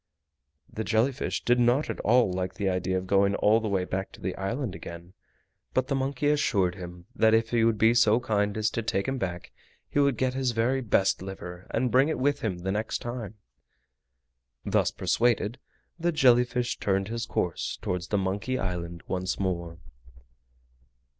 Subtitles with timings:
[0.73, 3.85] The jelly fish did not at all like the idea of going all the way
[3.85, 5.13] back to the island again;
[5.75, 9.07] but the monkey assured him that if he would be so kind as to take
[9.07, 9.51] him back
[9.87, 13.35] he would get his very best liver, and bring it with him the next time.
[14.65, 15.59] Thus persuaded,
[15.99, 19.77] the jelly fish turned his course towards the Monkey Island once more.